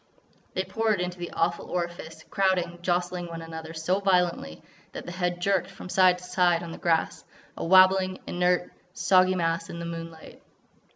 [0.55, 5.39] They poured into the awful orifice, crowding, jostling one another so violently that the head
[5.39, 7.23] jerked from side to side on the grass,
[7.55, 10.41] a wabbling, inert, soggy mass in the moonlight.